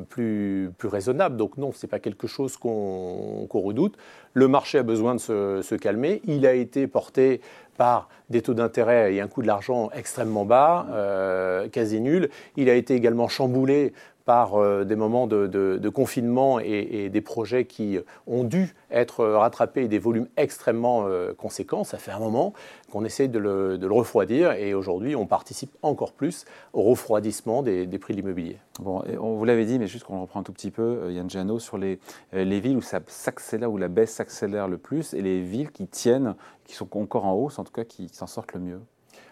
plus, 0.08 0.70
plus 0.76 0.88
raisonnables. 0.88 1.36
Donc 1.36 1.56
non, 1.58 1.70
ce 1.72 1.86
n'est 1.86 1.90
pas 1.90 2.00
quelque 2.00 2.26
chose 2.26 2.56
qu'on 2.56 3.46
redoute. 3.52 3.96
Le 4.34 4.48
marché 4.48 4.78
a 4.78 4.82
besoin 4.82 5.14
de 5.14 5.20
se, 5.20 5.62
se, 5.62 5.75
calmer. 5.76 6.20
Il 6.25 6.44
a 6.44 6.54
été 6.54 6.88
porté 6.88 7.40
par 7.78 8.08
des 8.28 8.42
taux 8.42 8.52
d'intérêt 8.52 9.14
et 9.14 9.20
un 9.22 9.28
coût 9.28 9.40
de 9.40 9.46
l'argent 9.46 9.88
extrêmement 9.94 10.44
bas, 10.44 10.86
euh, 10.90 11.69
quasi 11.69 12.00
nul. 12.00 12.28
Il 12.56 12.69
a 12.69 12.75
été 12.75 12.94
également 12.94 13.28
chamboulé 13.28 13.94
par 14.28 14.56
euh, 14.56 14.85
des 14.85 14.94
moments 14.94 15.26
de, 15.26 15.88
confinement 15.88 16.61
et, 16.61 17.08
des 17.08 17.20
projets 17.23 17.64
qui 17.64 17.99
ont 18.26 18.44
dû 18.44 18.75
être 18.90 19.25
rattrapés 19.25 19.85
et 19.85 19.88
des 19.88 19.99
volumes 19.99 20.28
extrêmement 20.37 21.04
euh, 21.06 21.32
conséquents. 21.32 21.82
Ça 21.82 21.97
fait 21.97 22.11
un 22.11 22.18
moment 22.18 22.52
qu'on 22.92 23.06
essaie 23.06 23.28
de 23.28 23.38
le, 23.38 23.78
refroidir 23.90 24.52
et 24.52 24.75
aujourd'hui 24.75 25.16
on 25.16 25.25
participe 25.25 25.75
encore 25.80 26.12
plus 26.12 26.44
au 26.75 26.82
refroidissement 26.82 27.62
des, 27.62 27.87
prix 27.99 28.12
de 28.12 28.18
l'immobilier. 28.20 28.58
Bon, 28.80 29.02
on 29.18 29.32
vous 29.37 29.44
l'avait 29.47 29.64
dit, 29.64 29.78
mais 29.78 29.87
juste 29.87 30.04
qu'on 30.04 30.20
reprend 30.20 30.40
un 30.40 30.42
tout 30.42 30.52
petit 30.52 30.70
peu, 30.70 31.11
Yann 31.11 31.30
Giano, 31.30 31.58
sur 31.58 31.78
les, 31.78 31.99
les 32.35 32.61
villes 32.61 32.76
où 32.76 32.82
ça 32.82 33.00
s'accélère, 33.06 33.73
où 33.73 33.78
la 33.78 33.88
baisse 33.88 34.12
s'accélère 34.12 34.68
le 34.68 34.76
plus 34.76 35.14
et 35.14 35.23
les 35.23 35.40
villes 35.40 35.70
qui 35.70 35.87
tiennent, 35.87 36.35
qui 36.64 36.75
sont 36.75 36.99
encore 36.99 37.25
en 37.25 37.32
hausse, 37.32 37.58
en 37.58 37.64
tout 37.64 37.73
cas 37.73 37.85
qui 37.85 38.11
s'en 38.11 38.26
sortent 38.26 38.52
le 38.52 38.61
mieux. 38.61 38.80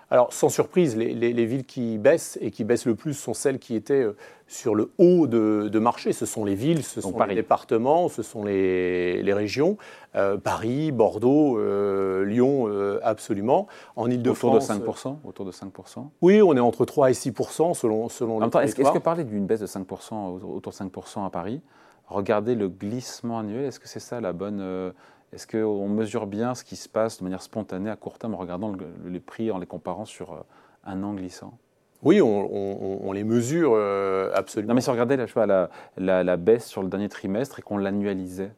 Alors, 0.08 0.32
sans 0.32 0.48
surprise, 0.48 0.96
les, 0.96 1.46
villes 1.46 1.64
qui 1.64 1.98
baissent 1.98 2.38
et 2.40 2.52
qui 2.52 2.62
baissent 2.62 2.86
le 2.86 2.94
plus 2.94 3.14
sont 3.14 3.34
celles 3.34 3.58
qui 3.58 3.74
étaient 3.74 4.04
euh, 4.04 4.16
sur 4.46 4.76
le 4.76 4.92
haut 4.98 5.26
de, 5.26 5.78
marché. 5.80 6.12
Ce 6.12 6.26
sont 6.26 6.44
les 6.44 6.54
villes, 6.54 6.84
ce 6.84 7.00
sont 7.00 7.18
les 7.24 7.34
départements, 7.34 8.08
ce 8.08 8.22
sont 8.22 8.44
les, 8.44 9.32
régions. 9.32 9.76
Euh, 10.14 10.36
Paris, 10.36 10.92
Bordeaux, 10.92 11.58
euh, 11.58 12.24
Lyon, 12.24 12.68
absolument. 13.02 13.66
En 13.96 14.08
Ile-de-France. 14.08 14.70
Autour 14.70 14.78
de 14.78 14.84
5%, 14.84 15.16
autour 15.24 15.44
de 15.44 15.52
5% 15.52 16.08
Oui, 16.22 16.40
on 16.40 16.56
est 16.56 16.60
entre 16.60 16.84
3 16.84 17.10
et 17.10 17.14
6% 17.14 17.74
selon, 17.74 18.08
selon 18.08 18.38
les 18.38 18.46
Est-ce 18.46 18.76
que 18.76 18.98
parler 18.98 19.24
d'une 19.24 19.46
baisse 19.46 19.60
de 19.60 19.66
5%, 19.66 20.40
autour 20.40 20.72
de 20.72 20.76
5% 20.76 21.26
à 21.26 21.30
Paris, 21.30 21.60
regardez 22.06 22.54
le 22.54 22.68
glissement 22.68 23.40
annuel, 23.40 23.64
est-ce 23.64 23.80
que 23.80 23.88
c'est 23.88 23.98
ça 23.98 24.20
la 24.20 24.32
bonne 24.32 24.92
est-ce 25.36 25.46
qu'on 25.46 25.86
mesure 25.86 26.26
bien 26.26 26.54
ce 26.54 26.64
qui 26.64 26.76
se 26.76 26.88
passe 26.88 27.18
de 27.18 27.24
manière 27.24 27.42
spontanée 27.42 27.90
à 27.90 27.96
court 27.96 28.18
terme 28.18 28.32
en 28.34 28.38
regardant 28.38 28.72
les 29.04 29.20
prix, 29.20 29.50
en 29.50 29.58
les 29.58 29.66
comparant 29.66 30.06
sur 30.06 30.32
euh, 30.32 30.36
un 30.84 31.02
an 31.02 31.12
glissant? 31.12 31.58
Oui, 32.02 32.22
on, 32.22 33.12
les 33.12 33.22
mesure 33.22 33.72
euh, 33.74 34.30
absolument. 34.34 34.70
Non, 34.70 34.74
mais 34.76 34.80
si 34.80 34.88
on 34.88 34.92
regardait 34.92 35.18
la, 35.18 35.68
la, 35.98 36.24
la, 36.24 36.36
baisse 36.38 36.64
sur 36.64 36.82
le 36.82 36.88
dernier 36.88 37.10
trimestre 37.10 37.58
et 37.58 37.62
qu'on 37.62 37.76
l'annualisait, 37.76 38.52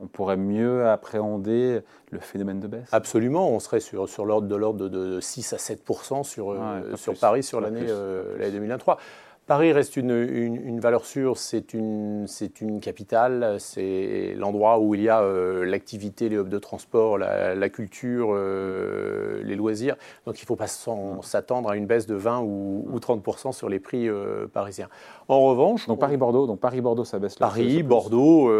on 0.00 0.08
pourrait 0.08 0.36
mieux 0.36 0.88
appréhender 0.88 1.82
le 2.10 2.18
phénomène 2.18 2.58
de 2.58 2.66
baisse? 2.66 2.88
Absolument, 2.90 3.48
on 3.48 3.60
serait 3.60 3.80
sur, 3.80 4.08
sur 4.08 4.24
l'ordre 4.24 4.48
de 4.48 4.56
l'ordre 4.56 4.88
de, 4.88 5.20
6 5.20 5.52
à 5.52 5.58
7 5.58 5.84
sur, 6.24 6.50
euh, 6.50 6.96
sur 6.96 7.16
Paris 7.16 7.44
sur 7.44 7.60
l'année 7.60 7.86
2023. 7.86 8.98
Paris 9.46 9.72
reste 9.72 9.96
une, 9.96 10.80
valeur 10.80 11.04
sûre, 11.04 11.38
c'est 11.38 11.72
une, 11.72 12.26
une, 12.60 12.80
capitale, 12.80 13.58
c'est 13.60 14.34
l'endroit 14.36 14.80
où 14.80 14.96
il 14.96 15.02
y 15.02 15.08
a 15.08 15.20
euh, 15.20 15.64
l'activité, 15.64 16.28
les 16.28 16.34
hubs 16.34 16.48
de 16.48 16.58
transport, 16.58 17.16
la, 17.16 17.68
culture, 17.68 18.30
euh, 18.32 19.40
les 19.44 19.54
loisirs. 19.54 19.94
Donc 20.26 20.40
il 20.40 20.42
ne 20.42 20.46
faut 20.46 20.56
pas 20.56 20.66
s'attendre 20.66 21.70
à 21.70 21.76
une 21.76 21.86
baisse 21.86 22.08
de 22.08 22.16
20 22.16 22.40
ou, 22.40 22.98
30% 22.98 23.52
sur 23.52 23.68
les 23.68 23.78
prix 23.78 24.08
euh, 24.08 24.48
parisiens. 24.52 24.88
En 25.28 25.40
revanche... 25.42 25.86
Donc 25.86 26.00
Paris-Bordeaux, 26.00 26.48
donc 26.48 26.58
Paris-Bordeaux, 26.58 27.04
ça 27.04 27.20
baisse 27.20 27.38
là 27.38 27.46
Paris, 27.46 27.84
Bordeaux, 27.84 28.50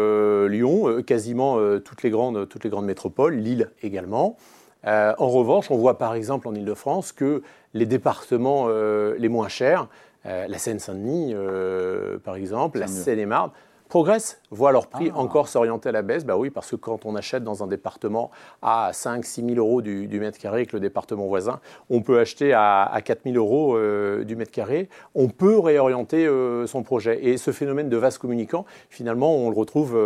Lyon, 0.47 1.03
quasiment 1.05 1.57
toutes, 1.79 2.03
les 2.03 2.09
grandes, 2.09 2.47
toutes 2.47 2.63
les 2.63 2.69
grandes 2.69 2.85
métropoles, 2.85 3.35
Lille 3.35 3.71
également. 3.83 4.37
en 4.85 5.27
revanche, 5.27 5.69
on 5.69 5.75
voit 5.75 5.97
par 5.97 6.13
exemple 6.13 6.47
en 6.47 6.55
Ile-de-France 6.55 7.11
que 7.11 7.41
les 7.73 7.85
départements 7.85 8.69
les 8.69 9.27
moins 9.27 9.49
chers, 9.49 9.89
la 10.27 10.57
Seine-Saint-Denis, 10.57 11.33
euh, 11.33 12.19
par 12.19 12.35
exemple, 12.35 12.79
la 12.79 12.87
Seine-et-Marne, 12.87 13.51
progressent, 13.87 14.39
voient 14.51 14.71
leur 14.71 14.87
prix 14.87 15.11
ah. 15.13 15.17
encore 15.17 15.47
s'orienter 15.47 15.89
à 15.89 15.91
la 15.91 16.01
baisse. 16.01 16.25
Bah 16.25 16.37
oui, 16.37 16.49
parce 16.49 16.71
que 16.71 16.75
quand 16.75 17.05
on 17.05 17.15
achète 17.15 17.43
dans 17.43 17.63
un 17.63 17.67
département 17.67 18.31
à 18.61 18.91
5 18.93 19.25
6 19.25 19.45
000 19.45 19.55
euros 19.55 19.81
du, 19.81 20.07
mètre 20.19 20.37
carré 20.37 20.57
avec 20.57 20.73
le 20.73 20.79
département 20.79 21.27
voisin, 21.27 21.59
on 21.89 22.01
peut 22.01 22.19
acheter 22.19 22.53
à, 22.53 22.83
à 22.83 23.01
4 23.01 23.23
000 23.25 23.35
euros 23.35 23.75
euh, 23.75 24.23
du 24.23 24.35
mètre 24.35 24.51
carré. 24.51 24.89
On 25.15 25.29
peut 25.29 25.57
réorienter 25.59 26.27
son 26.65 26.83
projet. 26.83 27.25
Et 27.25 27.37
ce 27.37 27.51
phénomène 27.51 27.89
de 27.89 27.97
vase 27.97 28.17
communicant, 28.17 28.65
finalement, 28.89 29.35
on 29.35 29.49
le 29.49 29.55
retrouve 29.55 29.97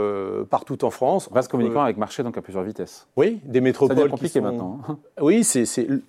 partout 0.49 0.83
en 0.85 0.89
France. 0.89 1.29
Vase 1.31 1.47
communicant 1.47 1.81
avec 1.81 1.97
marché 1.97 2.23
donc 2.23 2.37
à 2.37 2.41
plusieurs 2.41 2.63
vitesses. 2.63 3.07
Oui, 3.15 3.39
des 3.45 3.61
métropoles. 3.61 3.95
Ça 3.95 4.01
devient 4.01 4.11
compliqué 4.11 4.41
maintenant. 4.41 4.79
Hein. 4.87 4.97
Oui, 5.21 5.43
c'est, 5.43 5.65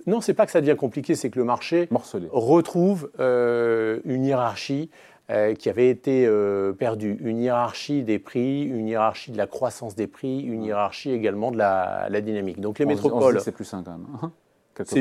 non, 0.06 0.20
c'est 0.20 0.34
pas 0.34 0.46
que 0.46 0.52
ça 0.52 0.60
devient 0.60 0.76
compliqué, 0.76 1.14
c'est 1.14 1.28
que 1.28 1.38
le 1.38 1.44
marché 1.44 1.88
retrouve 2.30 3.10
une 3.18 4.24
hiérarchie 4.24 4.90
euh, 5.32 5.54
qui 5.54 5.70
avait 5.70 5.88
été 5.88 6.26
euh, 6.26 6.72
perdue. 6.72 7.16
Une 7.22 7.38
hiérarchie 7.38 8.02
des 8.02 8.18
prix, 8.18 8.64
une 8.64 8.86
hiérarchie 8.86 9.30
de 9.30 9.38
la 9.38 9.46
croissance 9.46 9.94
des 9.94 10.06
prix, 10.06 10.40
une 10.40 10.62
hiérarchie 10.62 11.10
également 11.10 11.50
de 11.50 11.56
la, 11.56 12.20
dynamique. 12.20 12.60
Donc 12.60 12.78
les 12.78 12.84
métropoles. 12.84 13.40
C'est 13.40 13.52
plus 13.52 13.64
sain 13.64 13.82
quand 13.82 13.92
même. 13.92 14.06
Hein, 14.20 14.32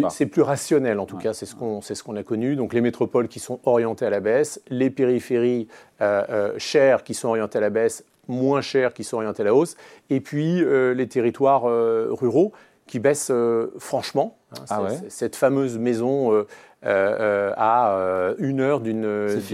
c'est 0.09 0.27
plus 0.27 0.41
rationnel 0.41 0.99
en 0.99 1.05
tout 1.05 1.17
cas, 1.17 1.33
c'est 1.33 1.45
ce 1.45 1.53
qu'on 1.55 1.81
ce 1.81 1.93
a 1.93 2.23
connu. 2.23 2.55
Donc 2.55 2.73
les 2.73 2.79
métropoles 2.79 3.27
qui 3.27 3.39
sont 3.39 3.59
orientées 3.65 4.05
à 4.05 4.09
la 4.09 4.21
baisse, 4.21 4.61
les 4.69 4.89
périphéries 4.89 5.67
euh, 5.99 6.53
chères 6.57 7.03
qui 7.03 7.13
sont 7.13 7.27
orientées 7.27 7.57
à 7.57 7.61
la 7.61 7.69
baisse, 7.69 8.05
moins 8.29 8.61
chères 8.61 8.93
qui 8.93 9.03
sont 9.03 9.17
orientées 9.17 9.41
à 9.41 9.45
la 9.45 9.55
hausse, 9.55 9.75
et 10.09 10.21
puis 10.21 10.63
les 10.63 11.07
territoires 11.07 11.63
ruraux 11.63 12.53
qui 12.87 12.99
baissent 12.99 13.31
franchement. 13.77 14.37
Hein, 14.53 14.65
ah 14.69 14.87
cette 15.07 15.37
fameuse 15.37 15.77
maison 15.77 16.45
euh, 16.83 17.15
euh, 17.19 17.53
à 17.57 17.95
euh, 17.95 18.33
une 18.39 18.59
heure 18.59 18.79
d'une 18.79 19.05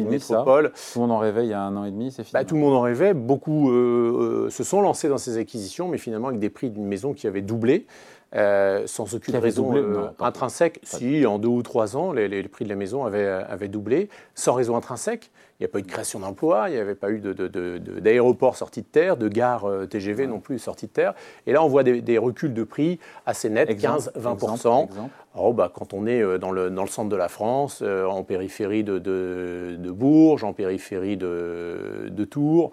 métropole. 0.10 0.72
Tout 0.72 1.00
le 1.00 1.02
monde 1.02 1.12
en 1.12 1.18
rêvait 1.20 1.46
il 1.46 1.50
y 1.50 1.54
a 1.54 1.62
un 1.62 1.76
an 1.76 1.84
et 1.84 1.92
demi, 1.92 2.10
c'est 2.10 2.24
fini. 2.24 2.32
Bah, 2.34 2.46
tout 2.46 2.56
le 2.56 2.62
monde 2.62 2.74
en 2.74 2.82
rêvait. 2.82 3.14
Beaucoup 3.14 3.70
se 3.70 4.64
sont 4.64 4.82
lancés 4.82 5.10
dans 5.10 5.18
ces 5.18 5.38
acquisitions, 5.38 5.88
mais 5.90 5.98
finalement 5.98 6.30
avec 6.30 6.40
des 6.40 6.50
prix 6.50 6.70
d'une 6.70 6.88
maison 6.88 7.14
qui 7.14 7.28
avait 7.28 7.42
doublé. 7.42 7.86
sans 8.34 9.14
aucune 9.14 9.36
raison 9.36 9.74
intrinsèque. 10.20 10.80
Si, 10.84 11.26
en 11.26 11.38
deux 11.38 11.50
ou 11.50 11.64
trois 11.64 11.98
ans, 11.98 12.14
les, 12.14 12.44
prix 12.44 12.64
de 12.64 12.70
la 12.70 12.76
maison 12.76 13.06
avaient, 13.06 13.28
avaient, 13.28 13.68
doublé, 13.68 14.10
sans 14.34 14.54
raison 14.54 14.78
intrinsèque. 14.78 15.30
Il 15.60 15.64
n'y 15.64 15.66
a 15.66 15.70
pas 15.70 15.80
eu 15.80 15.84
de 15.84 15.88
création 15.88 16.20
d'emplois, 16.20 16.70
il 16.70 16.76
n'y 16.76 16.80
avait 16.80 16.96
pas 16.96 17.10
eu 17.10 17.20
d'aéroport 17.20 18.52
de, 18.52 18.58
sorti 18.58 18.82
de 18.82 18.88
terre, 18.88 19.18
de 19.18 19.28
gare 19.28 19.66
TGV 19.90 20.28
non 20.28 20.40
plus 20.40 20.60
sorti 20.60 20.88
de 20.88 20.92
terre. 20.92 21.14
Et 21.48 21.52
là, 21.52 21.64
on 21.64 21.68
voit 21.68 21.84
des, 21.84 22.18
reculs 22.18 22.54
de 22.54 22.64
prix 22.64 23.00
assez 23.26 23.50
nets, 23.50 23.70
15-20%. 23.72 24.88
Oh, 25.40 25.54
bah, 25.54 25.72
quand 25.74 25.94
on 25.94 26.08
est 26.08 26.40
dans 26.40 26.52
le, 26.52 26.72
dans 26.72 26.82
le 26.82 26.90
centre 26.90 27.10
de 27.10 27.16
la 27.16 27.28
France, 27.28 27.84
euh, 27.84 28.06
en 28.06 28.24
périphérie 28.24 28.84
de, 28.84 28.98
de, 28.98 29.92
Bourges, 29.92 30.44
en 30.44 30.54
périphérie 30.54 31.16
de, 31.16 32.08
de 32.10 32.26
Tours. 32.26 32.72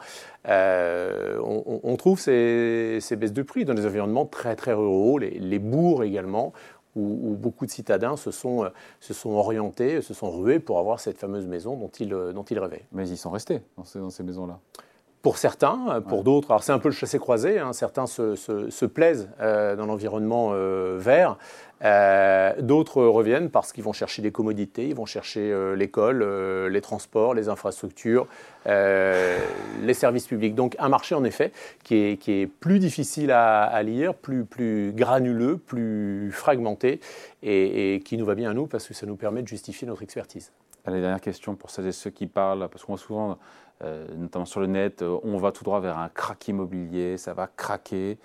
Euh, 0.48 1.38
on, 1.42 1.96
trouve 1.96 2.18
ces, 2.18 2.98
ces, 3.00 3.16
baisses 3.16 3.32
de 3.32 3.42
prix 3.42 3.64
dans 3.64 3.74
des 3.74 3.86
environnements 3.86 4.26
très 4.26 4.56
très 4.56 4.72
ruraux, 4.72 5.18
les, 5.18 5.30
les 5.30 5.58
bourgs 5.58 6.04
également, 6.04 6.52
où, 6.96 7.36
beaucoup 7.36 7.66
de 7.66 7.70
citadins 7.70 8.16
se 8.16 8.30
sont, 8.30 8.70
se 9.00 9.14
sont 9.14 9.30
orientés, 9.30 10.02
se 10.02 10.14
sont 10.14 10.30
rués 10.30 10.58
pour 10.58 10.78
avoir 10.78 11.00
cette 11.00 11.18
fameuse 11.18 11.46
maison 11.46 11.76
dont 11.76 11.90
ils, 12.00 12.08
dont 12.08 12.44
ils 12.44 12.58
rêvaient. 12.58 12.84
Mais 12.92 13.08
ils 13.08 13.16
sont 13.16 13.30
restés 13.30 13.60
dans 13.76 13.84
ces, 13.84 13.98
dans 13.98 14.10
ces 14.10 14.22
maisons-là 14.22 14.58
pour 15.24 15.38
certains, 15.38 16.00
pour 16.08 16.22
d'autres, 16.22 16.52
alors 16.52 16.62
c'est 16.62 16.70
un 16.70 16.78
peu 16.78 16.88
le 16.88 16.94
chassé-croisé, 16.94 17.58
hein, 17.58 17.72
certains 17.72 18.06
se, 18.06 18.36
se, 18.36 18.84
plaisent 18.84 19.28
euh, 19.40 19.74
dans 19.74 19.86
l'environnement 19.86 20.52
vert, 20.96 21.36
euh, 21.84 22.54
d'autres 22.60 23.02
reviennent 23.02 23.50
parce 23.50 23.72
qu'ils 23.72 23.84
vont 23.84 23.92
chercher 23.92 24.22
des 24.22 24.30
commodités, 24.30 24.88
ils 24.88 24.94
vont 24.94 25.04
chercher 25.04 25.52
euh, 25.52 25.76
l'école, 25.76 26.22
euh, 26.22 26.68
les 26.70 26.80
transports, 26.80 27.34
les 27.34 27.48
infrastructures, 27.48 28.26
les 28.66 29.94
services 29.94 30.26
publics. 30.26 30.54
Donc 30.54 30.76
un 30.78 30.88
marché 30.88 31.14
en 31.14 31.24
effet 31.24 31.52
qui 31.82 31.96
est, 31.96 32.16
qui 32.16 32.32
est 32.32 32.46
plus 32.46 32.78
difficile 32.78 33.30
à, 33.30 33.82
lire, 33.82 34.14
plus, 34.14 34.44
plus 34.44 34.92
granuleux, 34.92 35.58
plus 35.58 36.30
fragmenté 36.32 37.00
et, 37.42 38.00
qui 38.04 38.16
nous 38.16 38.24
va 38.24 38.34
bien 38.34 38.50
à 38.50 38.54
nous 38.54 38.66
parce 38.66 38.88
que 38.88 38.94
ça 38.94 39.04
nous 39.04 39.16
permet 39.16 39.42
de 39.42 39.48
justifier 39.48 39.86
notre 39.86 40.02
expertise. 40.02 40.50
Allez, 40.84 41.00
dernière 41.00 41.20
question 41.20 41.54
pour 41.54 41.70
celles 41.70 41.86
et 41.86 41.92
ceux 41.92 42.10
qui 42.10 42.26
parlent, 42.26 42.68
parce 42.70 42.84
qu'on 42.84 42.94
voit 42.94 43.02
souvent, 43.02 43.38
notamment 44.16 44.44
sur 44.44 44.60
le 44.60 44.66
net, 44.66 45.02
on 45.02 45.38
va 45.38 45.50
tout 45.50 45.64
droit 45.64 45.80
vers 45.80 45.98
un 45.98 46.08
crack 46.08 46.48
immobilier, 46.48 47.16
ça 47.16 47.32
va 47.32 47.46
craquer 47.46 48.18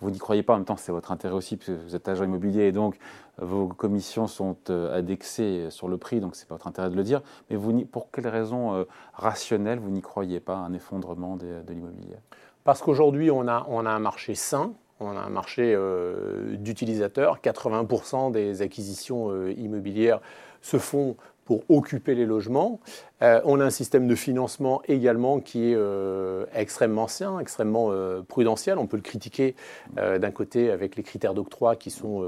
vous 0.00 0.10
n'y 0.10 0.18
croyez 0.18 0.42
pas, 0.42 0.54
en 0.54 0.56
même 0.56 0.64
temps 0.64 0.76
c'est 0.76 0.92
votre 0.92 1.10
intérêt 1.10 1.34
aussi, 1.34 1.56
puisque 1.56 1.78
vous 1.78 1.96
êtes 1.96 2.08
agent 2.08 2.24
immobilier 2.24 2.64
et 2.64 2.72
donc 2.72 2.96
vos 3.38 3.68
commissions 3.68 4.26
sont 4.26 4.56
euh, 4.70 4.98
indexées 4.98 5.70
sur 5.70 5.88
le 5.88 5.96
prix, 5.96 6.20
donc 6.20 6.36
c'est 6.36 6.48
votre 6.48 6.66
intérêt 6.66 6.90
de 6.90 6.96
le 6.96 7.02
dire. 7.02 7.22
Mais 7.50 7.56
vous, 7.56 7.84
pour 7.86 8.10
quelles 8.10 8.28
raisons 8.28 8.74
euh, 8.74 8.84
rationnelles 9.14 9.78
vous 9.78 9.90
n'y 9.90 10.02
croyez 10.02 10.40
pas 10.40 10.56
un 10.56 10.72
effondrement 10.72 11.36
de 11.36 11.62
l'immobilier? 11.68 12.16
Parce 12.64 12.82
qu'aujourd'hui 12.82 13.30
on 13.30 13.48
a, 13.48 13.66
on 13.68 13.86
a 13.86 13.90
un 13.90 13.98
marché 13.98 14.34
sain, 14.34 14.72
on 15.00 15.16
a 15.16 15.20
un 15.20 15.30
marché 15.30 15.74
euh, 15.74 16.56
d'utilisateurs. 16.56 17.38
80% 17.40 18.32
des 18.32 18.60
acquisitions 18.62 19.46
immobilières 19.48 20.20
se 20.60 20.78
font 20.78 21.16
pour 21.46 21.62
occuper 21.70 22.14
les 22.14 22.26
logements. 22.26 22.80
Euh, 23.22 23.40
on 23.44 23.60
a 23.60 23.64
un 23.64 23.70
système 23.70 24.06
de 24.06 24.14
financement 24.14 24.82
également 24.88 25.40
qui 25.40 25.70
est 25.70 25.76
euh, 25.76 26.44
extrêmement 26.54 27.06
sain, 27.06 27.38
extrêmement 27.38 27.88
euh, 27.90 28.20
prudentiel. 28.20 28.76
On 28.76 28.86
peut 28.86 28.98
le 28.98 29.02
critiquer 29.02 29.54
d'un 29.96 30.30
côté 30.32 30.70
avec 30.70 30.96
les 30.96 31.02
critères 31.02 31.32
d'octroi 31.32 31.76
qui 31.76 31.90
sont 31.90 32.24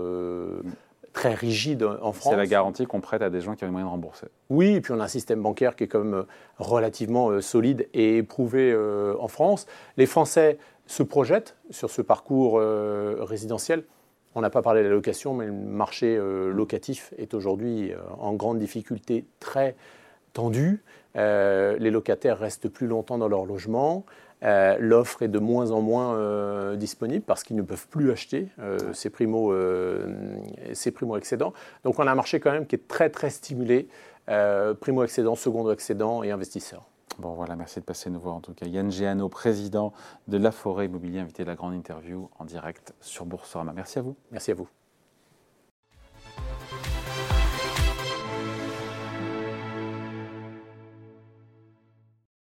très 1.13 1.35
rigides 1.35 1.83
en 1.83 2.13
France. 2.13 2.33
C'est 2.33 2.37
la 2.37 2.47
garantie 2.47 2.87
qu'on 2.87 3.01
prête 3.01 3.23
à 3.23 3.29
des 3.29 3.41
gens 3.41 3.57
qui 3.57 3.65
ont 3.65 3.67
les 3.67 3.73
moyens 3.73 3.91
de 3.91 3.93
rembourser. 3.93 4.27
Oui, 4.49 4.75
et 4.75 4.81
puis 4.81 4.93
on 4.93 5.01
a 5.01 5.05
un 5.05 5.09
système 5.09 5.43
bancaire 5.43 5.75
qui 5.75 5.85
est 5.85 5.89
quand 5.89 6.05
même 6.05 6.25
relativement 6.59 7.41
solide 7.41 7.89
et 7.93 8.19
éprouvé 8.19 8.75
en 9.19 9.29
France. 9.29 9.67
Les 9.97 10.07
Français 10.07 10.59
se 10.87 11.03
projettent 11.03 11.57
sur 11.71 11.91
ce 11.91 12.03
parcours 12.03 12.61
résidentiel. 12.61 13.83
On 14.35 14.41
n'a 14.41 14.51
pas 14.51 14.63
parlé 14.63 14.83
de 14.83 14.89
la 14.89 14.95
location, 14.95 15.35
mais 15.35 15.47
le 15.47 15.53
marché 15.53 16.17
euh, 16.17 16.53
locatif 16.53 17.13
est 17.17 17.35
aujourd'hui 17.35 17.93
euh, 17.93 17.97
en 18.19 18.35
grande 18.35 18.59
difficulté, 18.59 19.25
très 19.41 19.75
tendu. 20.33 20.83
Euh, 21.17 21.77
les 21.79 21.91
locataires 21.91 22.39
restent 22.39 22.69
plus 22.69 22.87
longtemps 22.87 23.19
dans 23.19 23.29
leur 23.29 23.47
logement. 23.47 24.05
L'offre 24.41 25.23
est 25.23 25.29
de 25.29 25.41
moins 25.41 25.73
en 25.73 25.81
moins 25.81 26.77
disponible 26.77 27.25
parce 27.27 27.43
qu'ils 27.43 27.57
ne 27.57 27.63
peuvent 27.63 27.89
plus 27.89 28.13
acheter 28.13 28.47
ces 28.93 29.11
primo, 29.11 29.53
ces 30.75 30.93
primo 30.93 31.17
excédents. 31.17 31.53
Donc 31.83 31.99
on 31.99 32.07
a 32.07 32.13
un 32.13 32.15
marché 32.15 32.39
quand 32.39 32.53
même 32.53 32.65
qui 32.65 32.77
est 32.77 32.87
très 32.87 33.11
très 33.11 33.31
stimulé, 33.31 33.89
primo 34.79 35.03
excédent, 35.03 35.35
second 35.35 35.69
excédent 35.73 36.23
et 36.23 36.31
investisseurs. 36.31 36.85
Bon 37.19 37.35
voilà, 37.35 37.57
merci 37.57 37.81
de 37.81 37.85
passer 37.85 38.11
nous 38.11 38.21
voir 38.21 38.37
en 38.37 38.41
tout 38.41 38.55
cas. 38.55 38.67
Yann 38.67 38.91
Géano, 38.91 39.29
président 39.29 39.93
de 40.29 40.39
La 40.39 40.53
Forêt 40.53 40.87
Immobilier, 40.87 41.19
invité 41.19 41.43
de 41.43 41.49
la 41.49 41.57
grande 41.57 41.75
interview 41.75 42.31
en 42.39 42.45
direct 42.45 42.95
sur 43.01 43.27
Boursorama. 43.27 43.73
Merci 43.73 43.99
à 43.99 44.03
vous. 44.03 44.17
Merci 44.31 44.53
à 44.53 44.55
vous. 44.55 44.69